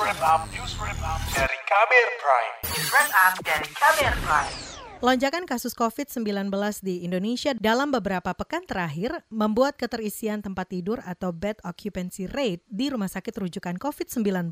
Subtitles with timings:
[0.00, 2.54] wrap up, news wrap up dari Kamer Prime.
[2.66, 4.73] News wrap up dari Kamer Prime.
[5.04, 6.48] Lonjakan kasus COVID-19
[6.80, 12.88] di Indonesia dalam beberapa pekan terakhir membuat keterisian tempat tidur atau bed occupancy rate di
[12.88, 14.48] rumah sakit rujukan COVID-19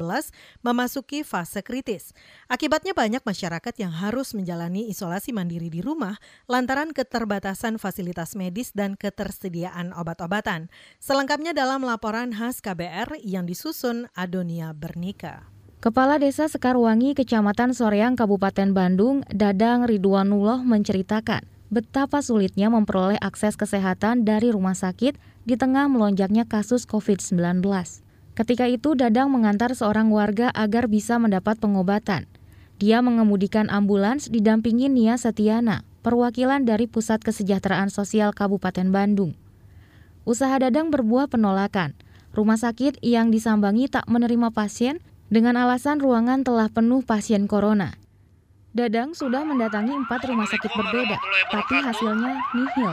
[0.61, 2.13] memasuki fase kritis.
[2.53, 9.01] Akibatnya banyak masyarakat yang harus menjalani isolasi mandiri di rumah lantaran keterbatasan fasilitas medis dan
[9.01, 10.69] ketersediaan obat-obatan.
[11.01, 15.62] Selengkapnya dalam laporan khas KBR yang disusun Adonia Bernika.
[15.83, 21.43] Kepala Desa Sekarwangi, Kecamatan Soreang, Kabupaten Bandung, Dadang Ridwanullah menceritakan
[21.75, 27.67] betapa sulitnya memperoleh akses kesehatan dari rumah sakit di tengah melonjaknya kasus COVID-19.
[28.39, 32.31] Ketika itu, Dadang mengantar seorang warga agar bisa mendapat pengobatan.
[32.79, 39.35] Dia mengemudikan ambulans didampingi Nia Setiana, perwakilan dari Pusat Kesejahteraan Sosial Kabupaten Bandung.
[40.23, 41.99] Usaha Dadang berbuah penolakan.
[42.39, 47.97] Rumah sakit yang disambangi tak menerima pasien dengan alasan ruangan telah penuh pasien corona.
[48.77, 51.17] Dadang sudah mendatangi empat rumah sakit berbeda,
[51.49, 52.93] tapi hasilnya nihil.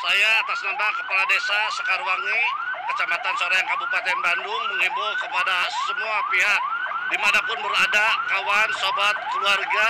[0.00, 2.40] Saya atas nama Kepala Desa Sekarwangi,
[2.88, 6.60] Kecamatan Soreang, Kabupaten Bandung, menghimbau kepada semua pihak
[7.12, 9.86] di mana pun berada, kawan, sobat, keluarga,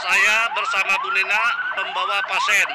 [0.00, 1.42] saya bersama Bu Nina
[1.76, 2.68] membawa pasien.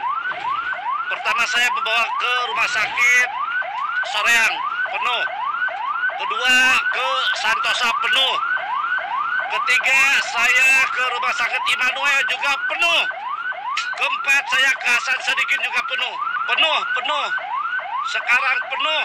[1.09, 3.27] Pertama saya membawa ke rumah sakit
[4.13, 4.53] Soreang,
[4.93, 5.25] penuh
[6.23, 6.55] kedua
[6.93, 7.07] ke
[7.41, 8.33] Santosa penuh,
[9.53, 10.01] ketiga
[10.33, 13.01] saya ke rumah sakit Immanuel juga penuh,
[14.01, 16.15] keempat saya ke Hasan Sadikin juga penuh,
[16.49, 17.27] penuh, penuh,
[18.09, 19.03] sekarang penuh.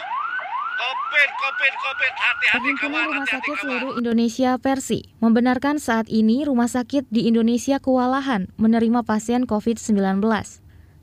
[0.78, 3.62] Covid, Covid, Covid, hati-hati kawan, Rumah hati-hati Sakit kawan.
[3.66, 10.22] Seluruh Indonesia Persi membenarkan saat ini rumah sakit di Indonesia kewalahan menerima pasien COVID-19.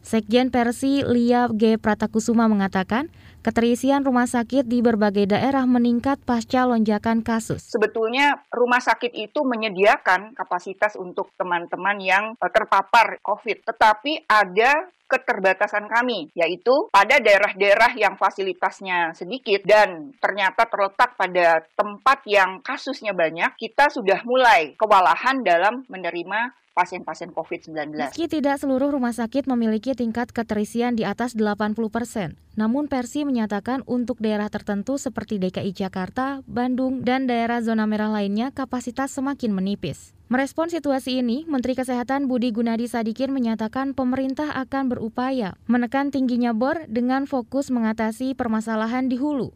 [0.06, 1.82] Sekjen Persi Lia G.
[1.82, 3.10] Pratakusuma mengatakan,
[3.42, 7.66] keterisian rumah sakit di berbagai daerah meningkat pasca lonjakan kasus.
[7.66, 15.90] sebetulnya rumah sakit itu menyediakan kapasitas untuk teman-teman yang eh, terpapar COVID, tetapi ada keterbatasan
[15.90, 23.54] kami, yaitu pada daerah-daerah yang fasilitasnya sedikit dan ternyata terletak pada tempat yang kasusnya banyak,
[23.58, 27.96] kita sudah mulai kewalahan dalam menerima pasien-pasien COVID-19.
[27.96, 33.82] Meski tidak seluruh rumah sakit memiliki tingkat keterisian di atas 80 persen, namun Persi menyatakan
[33.88, 40.12] untuk daerah tertentu seperti DKI Jakarta, Bandung, dan daerah zona merah lainnya kapasitas semakin menipis.
[40.28, 46.82] Merespon situasi ini, Menteri Kesehatan Budi Gunadi Sadikin menyatakan pemerintah akan berupaya menekan tingginya bor
[46.92, 49.54] dengan fokus mengatasi permasalahan di hulu.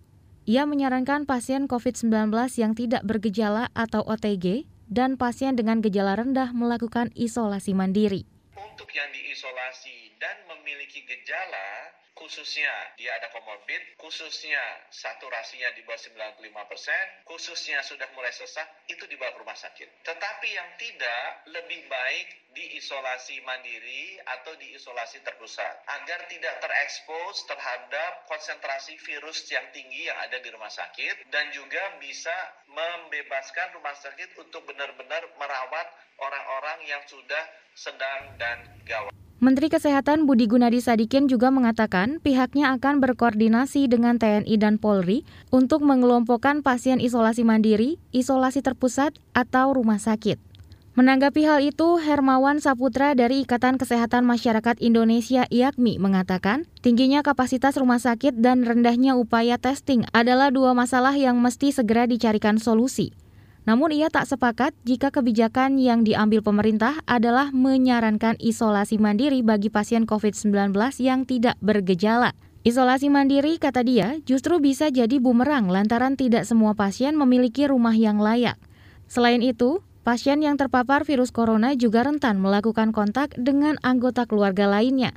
[0.50, 7.14] Ia menyarankan pasien COVID-19 yang tidak bergejala atau OTG dan pasien dengan gejala rendah melakukan
[7.14, 8.26] isolasi mandiri.
[8.80, 14.60] Untuk yang diisolasi dan memiliki gejala khususnya dia ada komorbid, khususnya
[14.92, 20.04] saturasinya di bawah 95%, khususnya sudah mulai sesak, itu dibawa ke rumah sakit.
[20.04, 28.98] Tetapi yang tidak, lebih baik diisolasi mandiri atau diisolasi terpusat agar tidak terekspos terhadap konsentrasi
[29.06, 32.34] virus yang tinggi yang ada di rumah sakit dan juga bisa
[32.74, 35.88] membebaskan rumah sakit untuk benar-benar merawat
[36.20, 37.44] orang-orang yang sudah
[37.78, 39.14] sedang dan gawat.
[39.40, 45.80] Menteri Kesehatan Budi Gunadi Sadikin juga mengatakan pihaknya akan berkoordinasi dengan TNI dan Polri untuk
[45.80, 50.50] mengelompokkan pasien isolasi mandiri, isolasi terpusat, atau rumah sakit.
[51.00, 58.04] Menanggapi hal itu, Hermawan Saputra dari Ikatan Kesehatan Masyarakat Indonesia IAKMI mengatakan, tingginya kapasitas rumah
[58.04, 63.16] sakit dan rendahnya upaya testing adalah dua masalah yang mesti segera dicarikan solusi.
[63.70, 70.10] Namun ia tak sepakat jika kebijakan yang diambil pemerintah adalah menyarankan isolasi mandiri bagi pasien
[70.10, 72.34] COVID-19 yang tidak bergejala.
[72.66, 78.18] Isolasi mandiri, kata dia, justru bisa jadi bumerang lantaran tidak semua pasien memiliki rumah yang
[78.18, 78.58] layak.
[79.06, 85.14] Selain itu, pasien yang terpapar virus corona juga rentan melakukan kontak dengan anggota keluarga lainnya.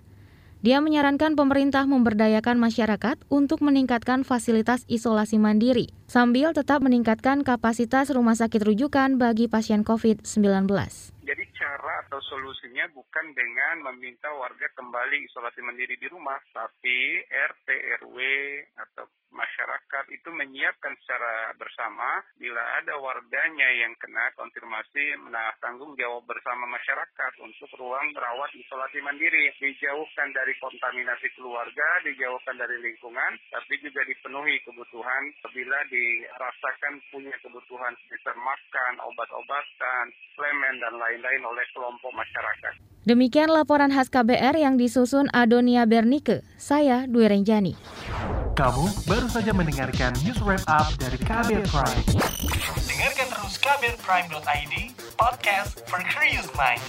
[0.62, 8.38] Dia menyarankan pemerintah memberdayakan masyarakat untuk meningkatkan fasilitas isolasi mandiri, sambil tetap meningkatkan kapasitas rumah
[8.38, 10.70] sakit rujukan bagi pasien COVID-19.
[12.12, 17.68] Atau solusinya bukan dengan meminta warga kembali isolasi mandiri di rumah, tapi RT,
[18.04, 18.16] RW,
[18.76, 22.20] atau masyarakat itu menyiapkan secara bersama.
[22.36, 29.00] Bila ada warganya yang kena konfirmasi nah tanggung jawab bersama masyarakat untuk ruang rawat isolasi
[29.00, 29.48] mandiri.
[29.56, 35.22] Dijauhkan dari kontaminasi keluarga dijauhkan dari lingkungan tapi juga dipenuhi kebutuhan.
[35.48, 42.74] Bila dirasakan punya kebutuhan seperti makan obat-obatan suplemen dan lain-lain oleh kelompok kelompok masyarakat.
[43.06, 46.42] Demikian laporan khas KBR yang disusun Adonia Bernike.
[46.58, 47.78] Saya Dwi Renjani.
[48.58, 52.02] Kamu baru saja mendengarkan news wrap up dari KBR Prime.
[52.90, 54.74] Dengarkan terus kbrprime.id,
[55.14, 56.82] podcast for curious mind.